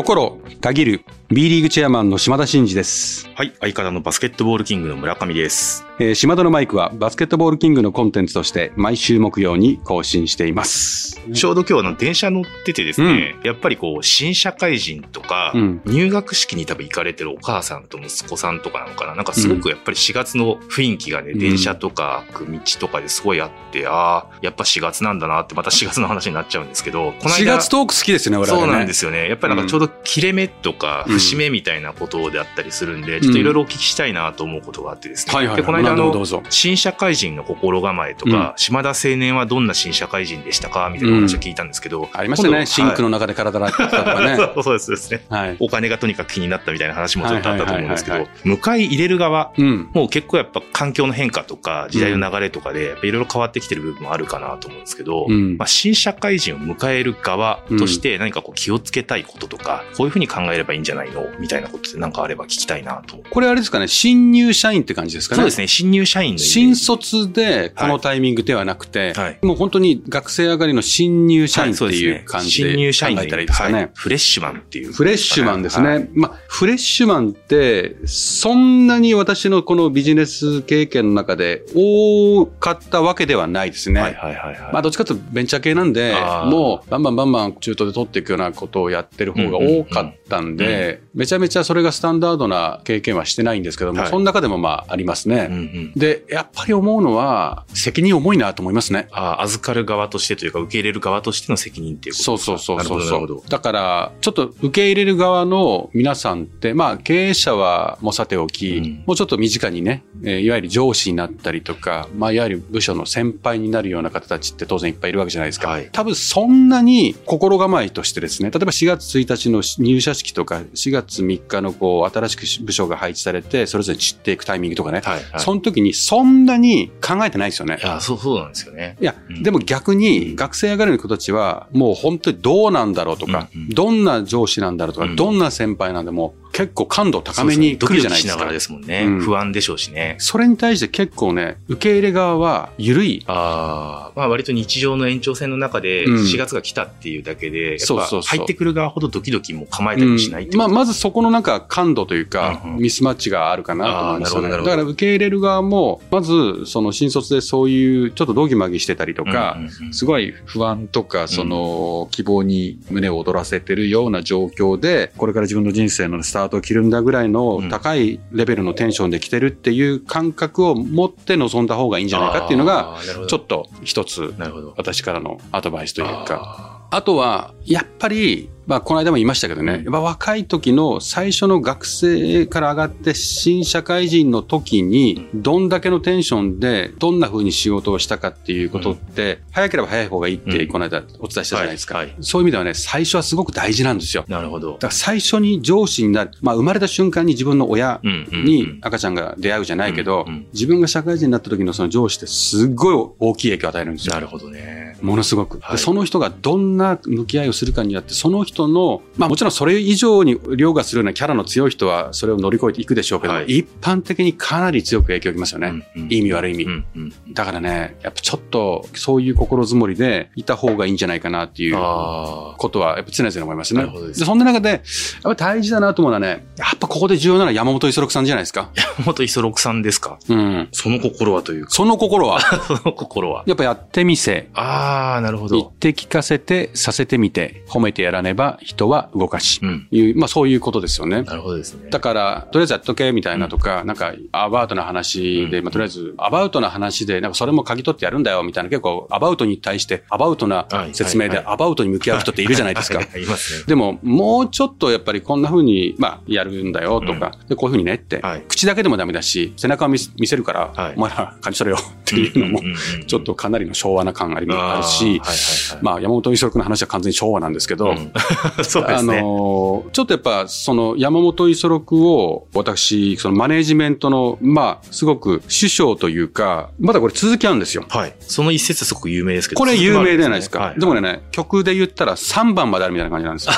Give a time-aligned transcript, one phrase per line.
[0.00, 3.29] 心限る B リーグチェアマンの島田真二です。
[3.40, 5.86] はい、相方のバスケットボールキングの村上です。
[5.98, 11.18] えー島田のマイクはバスケットボールキングのコンテンツとして毎週木曜に更新しています。
[11.32, 28.66] ちょうど今日あの電車乗っててですね、やっぱりこう、新社会人とか、うん入学式に多分行かれてるお母さんと息子さんとかなのかななんかすごくやっぱり4月の雰囲気がね、うん電車とか道とかですごいあって、ああ、やっぱ4月なんだなってまた4月の話になっちゃうんですけど、こ4月トーク好きですよね、我々ね。
[28.66, 29.28] そうなんですよね。
[29.28, 35.34] やっぱりなんかちょうど切れ目とかうん節目みたいなことであったりするんで、ちょっといろいろお聞きしたいなと思うことがあってですね。
[35.34, 35.62] はいはいはい。
[35.62, 36.10] で、この間あの。
[36.48, 42.08] 新社会人の心構えとか、島田青年はどんな新社会人でしたかみたいな話を聞いたんですけど。
[42.12, 42.64] ありましたね。
[42.66, 43.10] シンクの。
[43.10, 44.36] の中で体洗ってたとかね。
[44.54, 45.24] そうそうですね。
[45.28, 45.56] はい。
[45.58, 49.90] お金がとにかく気になったみたいな話もちょっとあったと思うんですけど、迎え入れる側、うん。
[49.92, 61.26] もう結構やっぱ環境の変化とか時代の流れとかで、いろいろ変わってきてる部分もあるかなと思うんですけど、うんまあ、新社会人を迎える側として何かこう気をつけたいこととか、こういうふうに考えればいいんじゃないの？
[61.38, 63.19] みたいなことで何かあれば聞きたいなと。
[63.30, 65.40] これあれですかね、新入社員って感じですかね。
[65.40, 73.74] そうですね、新入社員新卒でこのタイミングではなくて、はいもう本当に学生上がりの新入社員っていう感じで新入社員考えたらいいですかね。
[73.74, 74.92] はいフレッシュマンっていう。
[74.92, 75.88] フレッシュマンですね。
[75.88, 84.00] はいまあ、フレッシュマンって、そんなに私のこのビジネス経験の中で多かったわけではないですね。
[84.00, 84.72] はいはいはいはい。
[84.72, 86.14] まあ、どっちかというとベンチャー系なんで
[86.46, 95.48] もうバンバンバンバン中途で取っていくようなことをやってる方が多かったんで、めちゃめちゃそれがスタンダードな経験はしてないんですけども、はいその中でもまあありますね。
[95.50, 95.92] うんうん。
[95.94, 99.08] で、やっぱり思うのは、責任重いなと思いますね。
[99.12, 103.44] ああ、預かる側としてというか、受け入れる側としての責任っていうことそうそうそうそうなるほど、なるほど。
[103.48, 115.68] だから、ちょっと受け入れる側の皆さんって、まあ、経営者はもうさておき、うんもうちょっと身近にね、えーいわゆる上司になったりとか、まあ、いわゆる部署の先輩になるような方たちって当然いっぱいいるわけじゃないですか。
[115.68, 125.40] はい多分そんなに心構えとしてですね、例えば4月1日の入社式とか、4月3日のこう、新しく部署が配置されて、それぞれ散っていくタイミングとかね、はいはい。
[125.40, 127.86] その時にそんなに考えてないですよねい。
[127.86, 128.96] や、そう、そうなんですよね。
[129.00, 138.36] いや、うんでも逆に学生上がりの子たちはもう本当にどうなんだろうとか、うんうんどんな上司なんだろうとか、うんどんな先輩なんでも結構感度高めに来るじゃないですか。
[138.36, 139.04] ドキドキしながらですもんね。
[139.04, 140.16] うん不安でしょうしね。
[140.18, 143.22] それに対して結構ね、受け入れ側は緩い。
[143.26, 154.48] ああ、まあ割と日常の延長線の中でうん4月が来たっていうだけで、やっぱそうそうそう入ってくる側ほどドキドキも構えたりもしないまあ、まずそこのなんか感度というか、ミスマッチがあるかなと思いますよね。
[154.48, 159.58] どなるほどから受け入れる側も、まずその新卒でそういうちょっとドギマギしてたりとか、
[159.92, 174.34] すごい不安とか、その希望に胸を躍らせてるような状況で、これから自分の人生のスタートを着るんだぐらいの高いレベルのテンションで来てるっていう感覚を持って臨んだ方がいいんじゃないかっていうのが、ちょっと一つ。
[174.76, 176.69] 私からのアドバイスというか。
[176.90, 192.04] ああとは、やっぱり、まあ、この間も言いましたけどね、やっぱ若い時の最初の学生から上がって新社会人の時に、どんだけのテンションで、どんな風に仕事をしたかっていうことって、早ければ早い方がいいって、うんこの間お伝えしたじゃないですか。
[192.20, 194.24] そういう意味ではね、最初はすごく大事なんですよ。
[194.28, 194.78] ーなるほどだ。
[194.78, 204.14] から最初に上司になる、まあ、生まれた瞬間に自分の親に赤ちゃんが出会うじゃないけど、自分が社会人になった時のその上司ってすっごい大きい影響を与えるんですよ。
[204.14, 204.89] なるほどね。
[205.02, 215.68] ものすごく、はいでその人がどんな向き合いをするかによって、その人の、まあもちろんそれ以上に凌駕するようなキャラの強い人はそれを乗り越えていくでしょうけど、はい一般的にかなり強く影響を受けますよね。
[215.68, 216.64] うんうんいい意味悪い意味。
[216.64, 223.86] うんうんだからね、やっぱちょっとそういう心づもりでいた方がいいんじゃないかなっていうあことはやっぱ常々思いますね。
[224.08, 224.80] でそんな中で、やっ
[225.22, 228.70] ぱ大事だなと思うのはね、やっぱここで重要なのは山本五十六さんじゃないですか。
[228.98, 229.02] あ。
[229.04, 230.18] 元磯六さんですか？
[230.28, 230.68] うん。
[230.72, 231.70] その心はというか。
[231.70, 233.44] その心は、 その心は。
[233.46, 234.89] やっぱやってみせ、ああ、
[235.20, 235.72] なるほ言っど。
[235.80, 239.60] て聞かせて、させてみて、褒めてやらねば人は動かし。
[239.62, 239.88] うん。
[239.90, 241.22] いう、まあそういうことですよね。
[241.22, 241.90] なるほどですね。
[241.90, 253.04] だから、とりあえずやっとけみたいなとか、なんか、アバウトな話で、うんまあとりあえず、アバウトな話で、なんかそれも嗅ぎ取ってやるんだよみたいな、結構、アバウトに対して、アバウトなはい説明で、アバウトに向き合う人っているじゃないですかは。
[253.16, 253.64] い いますね。
[253.66, 262.76] でも、もうちょっとやっぱりこんな風に、まあ、やるんだよとか、でこういう風にねって、はい口だけでもダメだし、背中を見せるから、はいお前ら感じ取れよっていうのもんん、んん
[263.06, 268.12] ちょっとかなりの昭和な感ありあるし、あーはいはいはいまあ、山本五十六の話は完全に昭和なんですけど、うん
[268.64, 269.20] そうであすね。
[269.22, 277.84] のーちょっとやっぱ、その山本五十六を、私、そのマネージメントの、まあ、すごく首相というか、まだこれ続きあるんですよ。
[277.88, 278.14] はい。
[278.20, 279.58] その一節すごく有名ですけど。
[279.58, 280.60] これ有名じゃないですか。
[280.60, 283.52] はいでもね、曲で言ったら3番まであるみたいな感じなんですよ。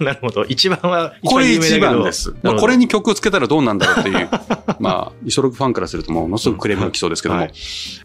[0.04, 0.44] なるほど。
[0.44, 2.34] 一番は、これ一番です。
[2.42, 4.28] まあ、これに曲をつけたらどうなんだろうっていう、
[4.78, 7.52] まあ、イソログファンからするとものすごくクレームが来そうですけども、はい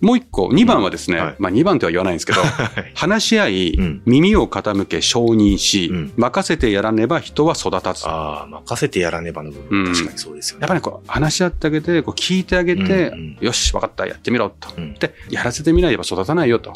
[0.01, 2.49] もう一個、2番はですね、はいまあ2番とは言わないんですけど、はい
[2.95, 8.07] 話し合い、うん耳を傾け、承認し、うん任せてやらねば人は育たず。
[8.07, 10.61] ああ、任せてやらねばの部うん分、確かにそうですよね。
[10.61, 14.69] やっぱりこう話し合ってあげて、こう聞いてあげて、うんうんよし、分かった、やってみろと。
[14.77, 16.73] うんで、やらせてみないと育たないよと。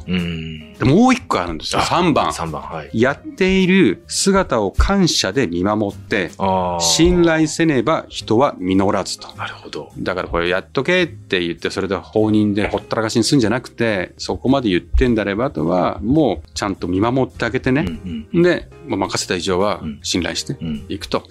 [0.85, 2.27] もう一個あるんですよ、3番。
[2.31, 2.89] 3番、はい。
[2.93, 6.31] やっている姿を感謝で見守って。
[6.79, 9.27] 信頼せねば人は実らずと。
[9.37, 9.91] なるほど。
[9.99, 17.86] だからこれやっとけって言って、それで放任でほったらかしにするんじゃなくて、そこまで言ってんだれば、あとはもうちゃんと見守ってあげてね。
[17.88, 21.24] うんうんで、まあ任せた以上はうん信頼してうんいくと。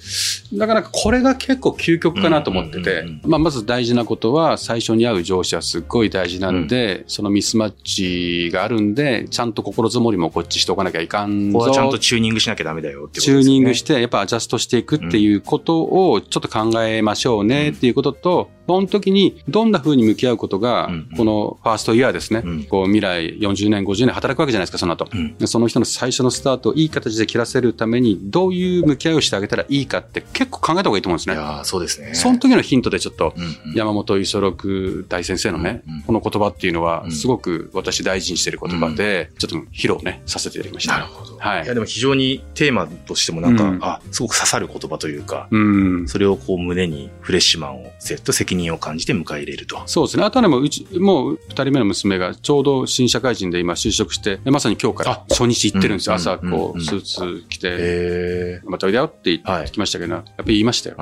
[0.54, 13.40] だからこれが結構究極かなと思っててうんうんうん、まあまず大事なことは最初に会う上司はすっごい大事なんで、そのミスマッチがあるんで、ちゃんと心づもりもこっちしておかなきゃいかんぞここはちゃんとチューニングしなきゃダメだよってことですチュ。
[13.40, 25.08] ーニングして、やっぱアジャストしていくっていうことをちょっと考えましょうねっていうことと、その時にどんな風に向き合うことがこのファーストイヤーですねうん、こう未来40年、50年働くわけじゃないですか、その後。
[25.12, 31.34] うんでその人の最初のスタートをいい形で切らせるために、どういう向き合いをしてあげたらいいかって結構考えた方がいいと思うんですね。
[31.34, 32.14] いやーそうですね。
[32.14, 33.34] その時のヒントでちょっと、
[33.74, 40.94] 山本五十六大先生のね、うんうんこの言葉っていうのはう、んすごく私大事にしている言葉で、ちょっと披露ね、させていただきました。
[40.94, 41.38] なるほど。
[41.38, 46.08] はいいや、でも非常にテーマとしてもなんか、うんあ、すごく刺さる言葉というか、うん。
[46.08, 49.82] それをこう胸にフレッシュマンをセット責任を感じて迎え入れると。
[49.86, 50.24] そうですね。
[50.24, 56.14] あとはね、もううち、もう二人目の娘がちょうど新社会人で今就職して、まさに今日から初日行ってるんですよ。
[56.14, 60.96] あ朝、うんこう、うんスーツ着て、へまたおいでよって言はいってきましたけど、やっぱり言いましたよ。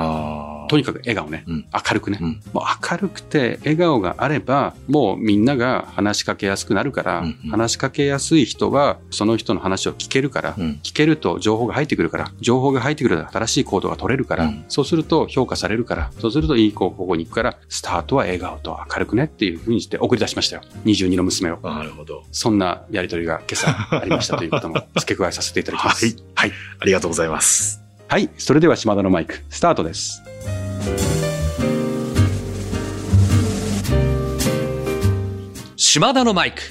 [0.68, 1.44] とにかく笑顔ね。
[1.46, 2.18] うん明るくね。
[2.20, 20.62] うんもう明るくて笑顔があれば、もうみんなが話しかけやすくなるから、うんうん話しかけやすい人は、その人の話を聞けるから、うん聞けると情報が入ってくるから、情報が入ってくると新しい行動が取れるから、うんそうすると評価されるから、そうするといい方向に行くから、スタートは笑顔と明るくねっていうふうにして送り出しましたよ。
[20.84, 21.58] 22の娘を。
[21.62, 22.24] なるほど。
[22.32, 26.06] そんなやりとりが今朝ありましたということも 付け加えさせていただきます。
[26.06, 26.16] はい。
[26.34, 26.52] はい。
[26.80, 27.85] ありがとうございます。
[28.08, 28.30] はい。
[28.38, 30.22] それでは島田のマイク、スタートです。
[35.76, 36.62] 島田のマイク。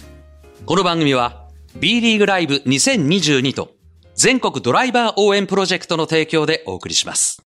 [0.66, 3.76] この番組は B リーグライブ2022と
[4.16, 7.45] 全国ドライバー応援プロジェクトの提供でお送りします。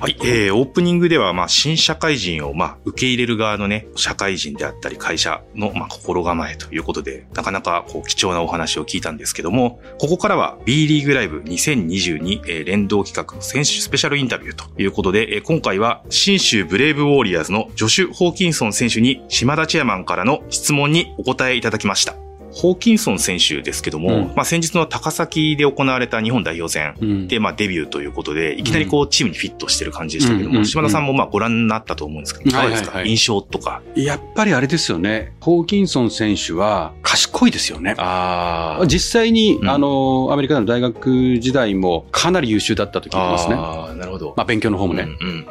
[0.00, 0.16] はい。
[0.24, 22.29] えー、オープニングでは、まあ、新社会人を、まあ、受け入れる側のね、社会人であったり、会社の、まあ、心構えということで、なかなか、こう、貴重なお話を聞いたんですけども、ここからは、B リーグライブ2022、えー連動企画の選手スペシャルインタビューということで、えー今回は、新州ブレイブウォーリアーズのジョシュ・ホーキンソン選手に、島田チェアマンからの質問にお答えいただきました。
[22.52, 33.82] ホーキンソン選手ですけども、うんまあ、先日の高崎で行われた日本代表戦、うんで、まあ、デビューということで、いきなりこう、チームにフィットしてる感じでしたけども、島田さんもまあ、ご覧になったと思うんですけど、いかがですか、印象とか。
[33.94, 35.32] やっぱりあれですよね。
[35.40, 37.94] ホーキンソン選手は賢いですよね。
[37.98, 43.54] あ実際に、うんあの、アメリカの大学時代もかなり優秀だったと聞いてますね。
[43.54, 44.34] ああ、なるほど。
[44.36, 45.06] まあ、勉強の方もね。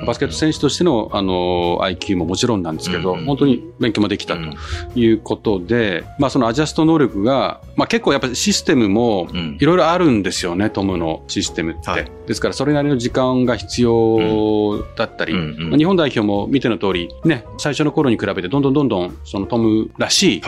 [0.06, 4.56] バスケット選手としての、あの、IQ ももちろんなんですけど、うんうん本当に勉強もできたうん
[4.94, 11.90] ということで、まあ、そのアジャスト能力が、まあ、結構やっぱりシステムもうんいろいろあるんですよね、トムのシステムって。
[11.90, 20.42] はいですから、それなりの時間が必要だったり、うんうんまあ日本代表も見ての通り、ね、最初の頃に比べてどんどんどんどん、そのトムらしい。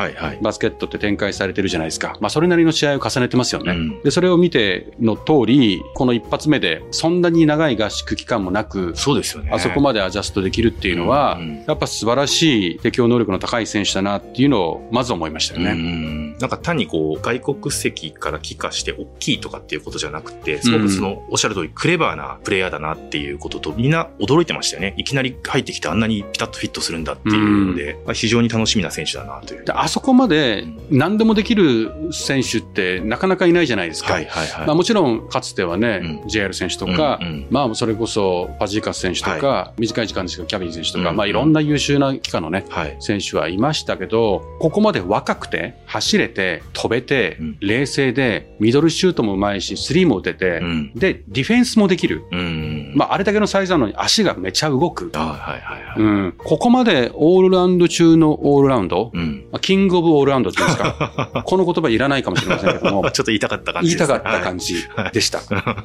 [0.44, 2.16] バスケットって展開されてるじゃないですか。
[2.22, 3.72] まあ、それなりの試合を重ねてますよね。
[3.72, 9.50] うんで、それを見ての通り、この一発目で、そんなに長い合宿期間もなく、そうですよね。
[9.52, 16.31] あそこまでアジャストできるっていうのは、うんうんやっぱ素晴らしい適応能力の高い選手だなっていうのを、まず思いましたようね。
[16.36, 24.94] んなんか単にこう、外国籍から帰化して大きいとかっていうことじゃなくて、すごくその、おっしゃる通りクレバーなプレイヤーだなっていうことと、みんな驚いてましたよね。
[24.98, 29.66] いきなり入ってきてあんなにピタッとフィットするんだっていうので、非常に楽しみな選手だなという。
[29.66, 34.14] であそこまで何でもできる選手ってなかなかいないじゃないですか。
[34.14, 34.68] はいはいはい。
[34.68, 42.96] まあ、もちろん、かつてはね、うん JR 選手とか、うんうんまあ、それこそファジーカス選手とか、短い時間ですけど、キャビン選手とか、うんまあ、いろんな優秀な期間のね、はい。
[43.00, 50.94] 選手はいましたけど、ここまで若くて、走れて、飛べて、うん冷静で、ミドルシュートもうまいし、スリーも打てて、うん。
[50.96, 52.24] で、ディフェンスもできる。
[52.32, 52.71] うん。
[52.96, 55.12] まあ、あれだけのサイズなのに足がめちゃ動く。
[55.14, 56.00] あはいはいはい。
[56.00, 59.46] うん、ここまでオールラウンド中のオールラウンド、うん。
[59.52, 61.44] まあキングオブオールラウンドっていうんですか？
[61.46, 64.18] この言葉いらないかもしれませんけども、 ちょっと言いたかった感言いじですね。
[64.18, 64.76] たかった感じ。
[64.76, 65.40] じでした。
[65.52, 65.76] あ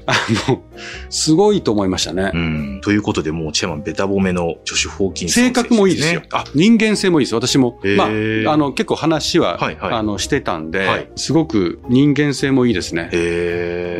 [0.49, 0.63] の、
[1.11, 2.31] すごいと思いましたね。
[2.35, 2.81] うん。
[2.83, 6.23] ということで、もうチェアマンベタ褒めのジョシュ・ホーキンソン性格もいいですよ。
[6.33, 7.35] あ、人間性もいいです。
[7.35, 7.79] 私も。
[7.97, 8.11] まあ、あ
[8.57, 13.09] の、結構話は、はいはいあの、してたんで、はいすごく人間性もいいですね。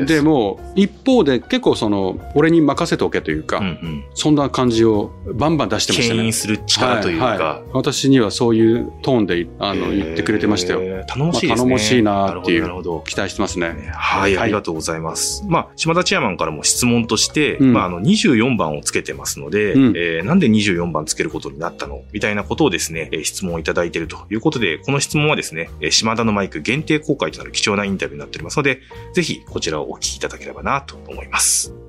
[0.07, 4.05] で、もう、一方で結構その、俺に任せておけというか、うんうん。
[4.15, 6.33] そんな感じをバンバン出してましたね牽引。
[6.33, 11.05] する力というか、はいはい私にはそういうトーンであの言ってくれてましたよ。
[11.07, 11.49] 頼もしいですね。
[11.49, 13.91] まあ頼もしいなっていう期待してますね。
[13.95, 15.45] はい、はいありがとうございます。
[15.47, 28.81] まあ、島田チェアマンからも質問として、うんまあ、あの、24番をつけてますので、うんえーなんで24番つけることになったのみたいなことをですね、えー質問をいただいているということで、この質問はですね、えー島田のマイク限定公開となる貴重なインタビューになっておりますので、
[29.13, 31.86] ぜひこちらをお聞きいただければなと思います。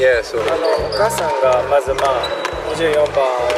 [0.00, 3.50] Yeah, so あのお母さんがまずまあ24番を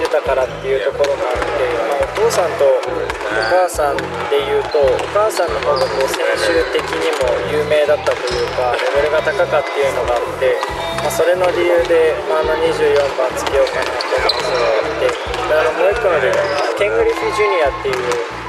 [0.00, 3.96] 着てたからっていうところがあって、まあ、お父さんとお母さん
[4.32, 10.56] でいうとお母さんの方がこう選手的にも有名だったというかレベルが高かっていうのがあって、
[11.02, 14.32] まあ、それの理由で、まあ、あの24番つけようかなと思
[14.88, 16.34] っていてであのもう一個の理由
[16.78, 18.40] ケン・グリフィ・ジュニアっていう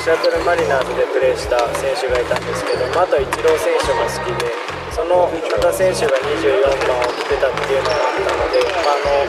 [0.00, 9.28] シアトルマリナーズでプレーした選手がいたんですけど、まあ、あとイチロー選手も好きでその多田選手が24番を着てたっていうのがあったので、まあ、あの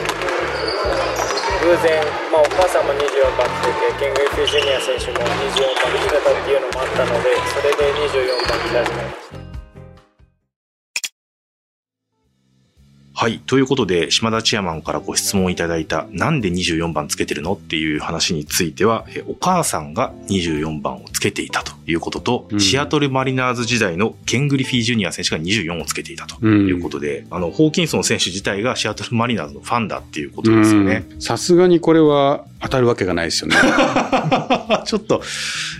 [1.59, 2.00] 偶然、
[2.31, 9.38] まあ、お母さんも24番着ててケン・グリフィ・ジュニア選手も24番着てたっていうのもあったのでそれで24番着始めました。
[13.13, 13.39] はい。
[13.39, 17.53] ということで、島田チアマンからご質問いただいた、なんで24番つけてるの？
[17.53, 31.06] っていう話については、お母さんが24番をつけていたということと、うんシアトルマリナーズ時代のケン・グリフィー・ジュニア選手が24をつけていたとうんいうことで、あの、ホーキンソン選手自体がシアトルマリナーズのファンだっていうことですよね。
[31.12, 33.56] うんさすがにこれは当たるわけがないですよね。
[34.86, 35.22] ちょっと、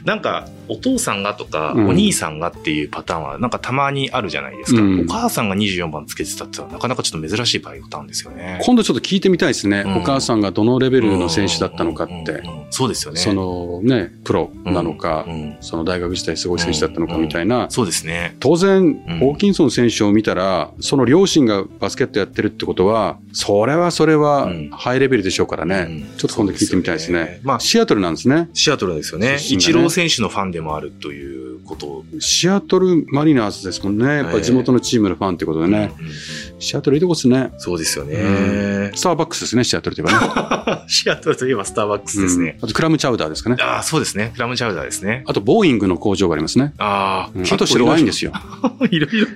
[0.06, 4.82] なんか、お父さんがとか、うんお兄さんがっていうパターンは、なんかたまにあるじゃないですか。
[4.82, 8.60] うんお母さんが24番つけてたってのは、なかなかちょっと珍しいパターンですよね。
[8.64, 9.84] 今度ちょっと聞いてみたいですね。
[9.86, 12.44] うんお母さんがどのレベルの選手だったのかって。
[12.70, 13.20] そうですよね。
[13.20, 17.68] そのね、プロなのか、うんうんその大学時代すごい選手だったのかみたいな。
[17.70, 18.36] そうですね。
[18.40, 18.78] 当然
[19.08, 25.86] うん、ホーキンソン選手を見たら、その両親がバスケットやってるってことは、それはそれはうんハイレベルでしょうからね。
[25.88, 27.20] うんちょっと今度聞いてみたいですね。
[27.20, 28.50] すよねまあシアトルなんですね。
[28.54, 29.36] シアトルですよね。
[29.36, 32.04] イチロー選手のファンでもあるということ。
[32.20, 34.06] シアトルマリナーズですもんね。
[34.06, 35.94] やっぱり地元のチームのファンってことでね。
[36.00, 36.12] うんうん
[36.60, 37.52] シアトルいいとこですね。
[37.58, 38.92] そうですようね。
[38.96, 40.84] スターバックスですね、シアトルといえばね。
[40.90, 42.58] シアトルといえばスターバックスですね。
[42.60, 43.58] うんあとクラムチャウダーですかね。
[43.60, 44.32] ああ、そうですね。
[44.34, 45.24] クラムチャウダーですね。
[45.28, 46.74] あと、ボーイングの工場がありますね。
[46.78, 48.34] ああ、うんあと白ワインですよ。
[48.92, 49.28] いろいろ。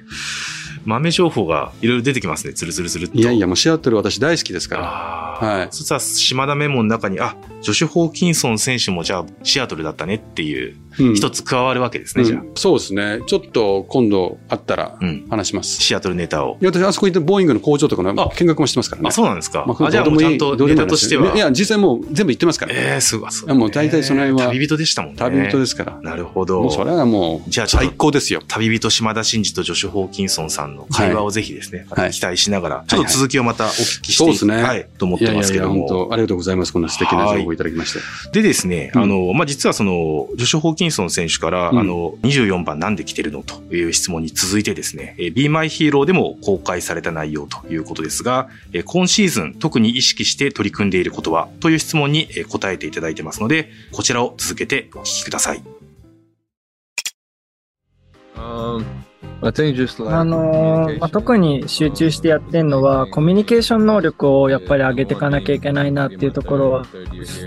[0.86, 2.54] 豆情報がいろいろ出てきますね。
[2.54, 3.10] つるつるつる。
[3.14, 4.84] いやいや、もうシアトル私大好きですから。
[4.84, 12.44] はいそしたら、島田メモの中に、あ、ジョシュ・ホーキンソン選手もじゃあ、シアトルだったねっていう、うん一つ加わるわけですね、じゃあう。
[12.44, 13.22] んそうですね。
[13.26, 15.26] ちょっと今度あったらうん。
[15.30, 15.82] 話します。
[15.82, 16.58] シアトルネタを。
[16.62, 19.08] いや、私、あそこ行ってボーイングの工場とかのあ見学もしてますからね。
[19.08, 19.64] あ、そうなんですか。
[19.66, 21.34] まああ、じゃあもうちゃんとネタとしては。
[21.36, 22.74] いや、実際もう全部行ってますから。
[22.74, 23.54] ええすごい。
[23.54, 25.18] もう大体その辺は旅人でしたもんね。
[25.18, 26.00] 旅人ですから。
[26.02, 26.62] なるほど。
[26.62, 28.42] もうそれはもう、じゃあ最高ですよ。
[28.48, 35.88] 旅人島田真二とジョシュ・ホーキンソンさんの会話をぜひですね、はい期待しながら、いちょっと続きをまたお聞きして、そうですねはい、と思っていやいやいや、ますけども。
[35.88, 36.74] 本当ありがとうございます。
[36.74, 38.00] こんな素敵な情報をいただきまして。
[38.32, 55.64] でですね、うんあの、まあ、実はその、ジョシュ・ホーキンソン選手から、うんあの、24番なんで来てるのという質問に続いてですね、えー Be My Hero でも公開された内容ということですが、えー今シーズン特に意識して取り組んでいることはという質問にえー答えていただいてますので、こちらを続けてお聞きください。
[58.36, 58.86] Um,
[60.12, 66.86] あのーまあ、特に集中してやってるのはコミュニケーション能力をやっぱり上げていかなきゃいけないなっていうところは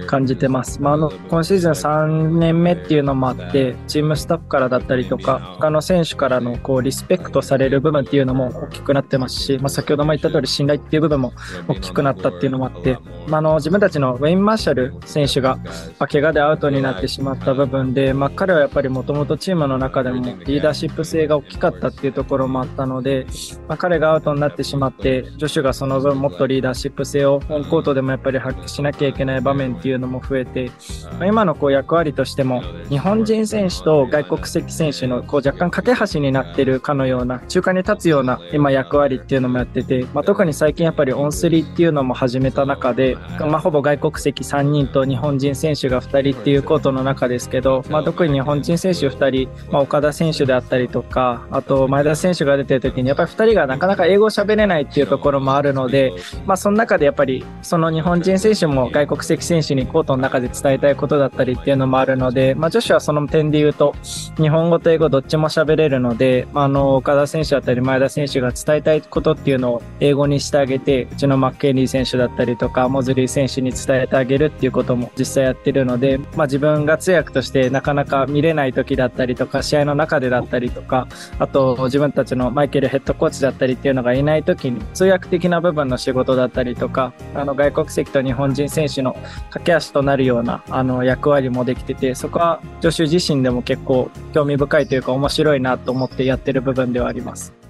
[0.07, 0.83] 感じてます。
[0.83, 11.33] まあ、あの今シーズン3年目っていうのもあってチームスタッフからだったりとか他の選手からのこうリスペクトされる部分っていうのも大きくなってますし、まあ、先ほども言った通り信頼っていう部分も
[11.69, 12.99] 大きくなったっていうのもあって、
[13.29, 15.65] まあ、あの自分たちのウェイン・マーシャル選手が、ま
[16.01, 23.27] あ、怪我でアウトになってしまった部分で、まあ、彼はやっぱりもともとチームの中でもリーダーシップ性が大きかったっていうところもあったので、
[23.69, 30.71] まあ、彼がアウトになってしまってジョシュがその分もっとリーダーシップ性をオンコートでもやっぱり発揮しなきゃいけない場面っていうのも増えて、
[31.19, 56.13] まあ、今のこう役割としても日本人選手と外国籍選手のこう若干架け橋になってるかのような中間に立つような今役割っていうのもやってて、まあ、特に最近やっぱりオンスリーっていうのも始めた中で、まあ、ほぼ外国籍3人と日本人選手が2人っていうコートの中ですけど、まあ、特に日本人選手2人、まあ、岡田選手であったりとかあとと前田選手が出てる時に、やっぱり2人がなかなか英語を喋れないっていうところもあるので、
[56.47, 63.95] まあ、その中でやっぱり、その日本人選手も外国籍選手にコートの中で伝えたいことだったりっていうのもあるので、まあ、女子はその点で言うと、
[64.37, 89.15] 日本語と英語どっちも喋れるので、まあ、あの、岡田選手だったり前田選手が伝えたいことっていうのを英語にしてあげて、うちのマッケンリー選手だったりとか、モズリー選手に伝えてあげるっていうことも実際やってるので、まあ、自分が通訳としてなかなか見れない時だったりとか、試合の中でだったりとか、あと自分たちのマイケルヘッドコーチだったりっていうのがいない時に、通訳的な部分の仕事だったりとか、あの外国籍と日本人選手の
[89.51, 97.64] 駆け足となるようなあの役割もできてて、そこは助手自身でも結構興味深いというか面白いなと思ってやってる部分ではあります。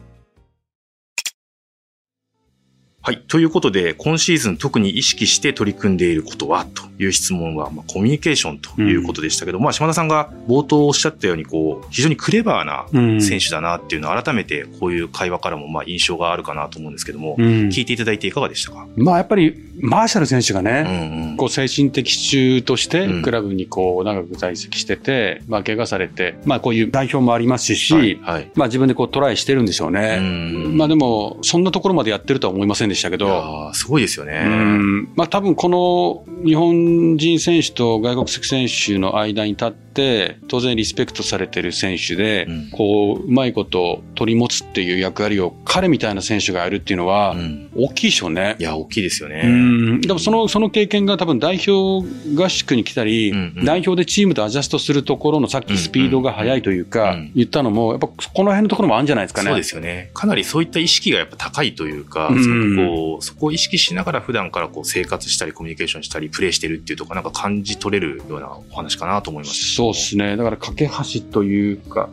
[3.06, 3.18] はい。
[3.28, 6.64] ということで、今シーズン特に意識して取り組んでいることは？
[6.64, 17.44] という質問は、まあ、コミュニケーションということでしたけど、まあ、島田さんが冒頭おっしゃったように、こう、非常にクレバーな選手だなっていうのを改めて、こういう会話からも、まあ、印象があるかなと思うんですけども、うん。
[17.68, 18.86] 聞いていただいていかがでしたか？
[18.96, 21.36] まあやっぱり、マーシャル選手がうね、んうん。
[21.36, 28.18] こう精神的支柱としうんてクラブにこう長く在籍してて、まあ怪我されて、まあこういう代表もありますし、はい。
[28.22, 28.50] はい。
[28.54, 30.18] まあ自分でこうトライしてるんでしょううね。
[30.18, 30.76] ん。
[30.76, 34.42] まあでも、そんなところまでやってるとは思いませんでしたけど、ーすごいですよね。
[34.46, 47.70] うんまあ多分この日本人選手と外国籍選手の間に立って、当然リスペクトされてる選手で、うんこう、うまいこと取り持つっていう役割を彼みたいな選手がやるっていうのはう、ん。
[47.76, 48.62] 大きいでしょうねい。
[48.62, 49.42] や、大きいですよね。
[49.44, 59.48] うんでもその、その経験が多分代表合宿に来たり、うんうん代表でチームとアジャストするところのさっきスピードが速いというか、うんうん言ったのも、やっぱこの辺のところもあるんじゃないですかね。
[59.48, 60.10] そうですよね。
[60.14, 69.74] かなりそういった意識がやっぱ高いというか、うんすごくこうそこを意識しながら普段からこう生活したりコミュニケーションしたりプレイしてるっていうとこなんか感じ取れるようなお話かなと思います。
[69.74, 70.36] そうですね。
[70.36, 72.08] だから、架け橋というか、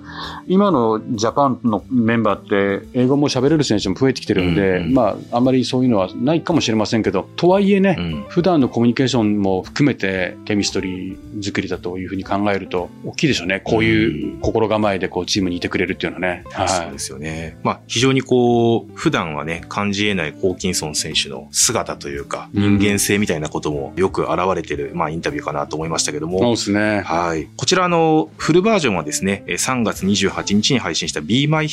[0.48, 8.25] 今のジャパンのメンバーって、英語も喋れる選手も増えてきてるんで、うんうんまあ、あんまりそういうのはないかもしれませんけど、とはいえね、うん。
[8.29, 13.60] 普段のコミュニケーションも含めて、ケミストリー作りだというふうに考えると、大きいでしょうね。
[13.60, 16.43] こういう心構えで、こう、チームにいてくれるっていうのはね。
[16.51, 16.69] はい。
[16.69, 17.57] そうですよね。
[17.63, 27.01] まあ、非常にこう、普段はね、感じ得ないホーキンソン選手の姿というか、うん人間性みたいなこともよく現れてる、まあ、インタビューかなと思いましたけども、そうですね。
[27.01, 27.48] はい。
[27.57, 31.21] こちらのフルバージョンはですね、えー3月28日に配信した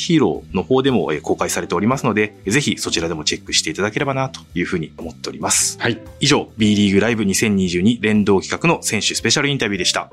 [0.09, 5.77] Be My Hero の方でもえー公開されておりますので、ぜひそちらでもチェックしていただければなというふうに思っております。
[5.79, 5.99] はい。
[6.19, 10.11] 以上、B リーグライブ2022連動企画の選手スペシャルインタビューでした。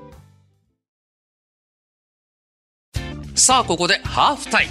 [3.34, 4.66] さあここでハーフタイ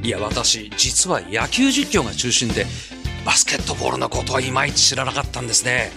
[0.00, 2.64] ムいや私実は野球実況が中心で
[3.26, 5.90] バスケットボールのことはいまいち知らなかったんですね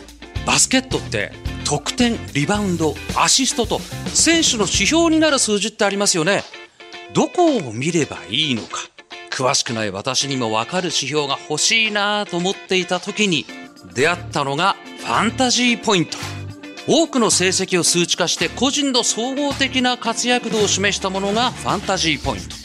[0.45, 1.32] バスケットって
[1.63, 6.41] 得点リバウンドアシストと選手の指標になる数字ってありますよね
[7.13, 8.80] どこを見ればいいのか。
[9.32, 13.45] 詳しくない私にも分かる指標が欲しいなと思っていた時に
[13.93, 16.17] 出会ったのがファンタジーポイント。
[16.88, 22.56] 多くの成績を数値化して個人の総合的な活躍度を示したものがファンタジーポイント。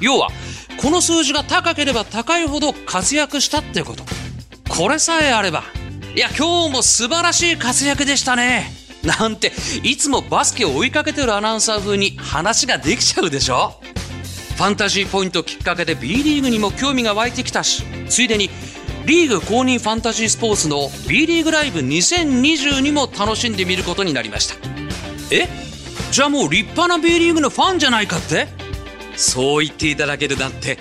[0.00, 0.28] 要は
[0.80, 4.04] この数字が高ければ高いほど活躍したってこと。
[4.68, 5.62] これさえあれば
[6.14, 8.70] いや今日も素晴らしい活躍でしたね。
[9.04, 9.52] なんて
[9.84, 13.80] いつもバスケを追いかけてるアナウンサー風に話ができちゃうでしょ。
[14.56, 18.48] ファンタジーポイントきっかけで B リーグにも興味が湧いてきたしついでに
[19.04, 24.56] リーグ公認ファンタジースポーツの B リーグライブ2022も楽しんでみることになりました。
[25.30, 25.46] え？
[26.10, 28.48] じゃあもう立派な B リーグのファンじゃないかって？
[29.16, 30.76] そう言っていただけるなんて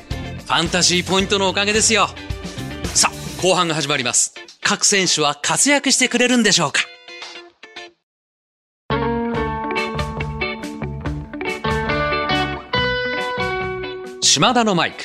[0.45, 2.07] ファンタジーポイントのおかげですよ。
[2.93, 4.33] さあ後半が始まります。
[4.61, 6.79] 各選手は活躍してくれるんでしょうか？
[14.35, 14.97] 島田のマイク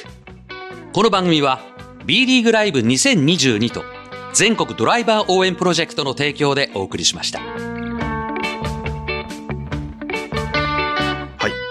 [0.93, 1.61] この番組は
[2.05, 3.85] B リーグライブ2022と
[4.33, 7.70] 全国ドライバー応援プロジェクトの提供でお送りしました。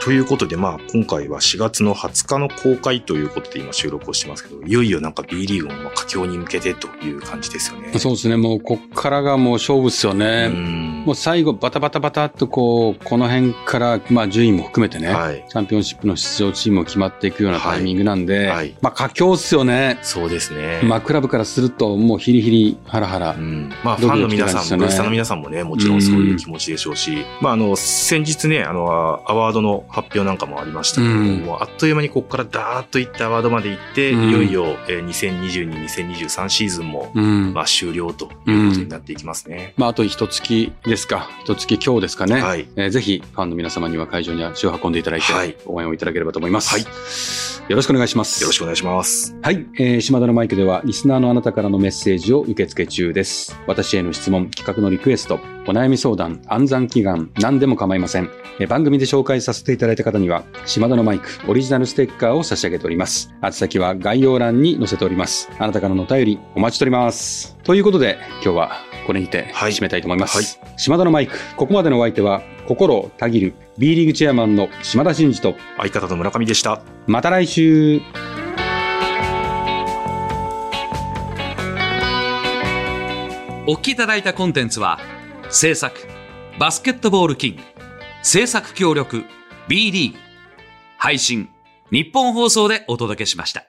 [0.09, 7.91] ということで、まあ、今回は4月の20日の公開ということで今収録をしてますけど、いよいよなんか B リーグも佳境に向けてという感じですよね。
[7.99, 8.35] そうですね。
[8.35, 10.47] もう、こっからがもう勝負っすようね。
[10.47, 15.45] んもう最後、バタバタバタっとこう、この辺から、まあ順位も含めてね、はい。
[15.47, 19.99] チャンピオンシップの出場チームも決まっていくようなタイミングなんで、はいはいまあ佳境っすよね。
[20.01, 20.81] そうですね。
[20.85, 23.37] まあクラブからすると、もうヒリヒリ、ハラハラう。
[23.37, 28.89] ん、まあ、ファンの皆さんも、ねブースターの皆さんもね、もちろんそういう気持ちでしょうし、まあ、あの、先日ね、あの、
[29.27, 37.53] アワードの発発表なんかもありましたけども、うんもうあっという間にここからダーッといったアワードまで行って、うんいよいよ、えー2022、2023シーズンも、うん。
[37.53, 39.73] まあ終了ということになっていきますね。
[39.77, 41.29] まあ、あと一月ですか。
[41.43, 42.41] 一月今日ですかね。
[42.41, 42.67] はい。
[42.75, 46.73] えーぜひ、ファンの皆様には会場に足を運んでいただいて、はい応援をいただければと思います。
[46.73, 48.41] はいよろしくお願いします。
[48.41, 49.35] よろしくお願いします。
[49.43, 53.55] はい、えー、島田のマイクではリスナーのあなたからのメッセージを受け付け中です。
[53.67, 55.35] 私への質問、企画のリクエスト、
[55.67, 58.31] お悩み相談、暗算祈願、何でも構いません。
[58.59, 63.33] えー番組で紹介させていただいた方には、島田のマイクオリジナルステッカーを差し上げております。
[63.43, 65.49] 宛先は概要欄に載せております。
[65.59, 67.57] あなたからのお便りお待ちしております。
[67.63, 68.71] ということで、今日は
[69.05, 70.59] これにてはい締めたいと思います。
[70.77, 76.81] 島田のマイク、ここまでのお相手は、心をたぎる B リーグチェアマンの島田真二と、相方の村上でした。
[77.07, 78.01] また来週
[83.65, 84.99] お聞きいただいたコンテンツは、
[85.49, 85.95] 制作、
[86.59, 87.61] バスケットボールキング、
[88.23, 89.25] 制作協力、
[89.69, 90.15] BD、
[90.97, 91.47] 配信、
[91.91, 93.67] 日本放送でお届けしました。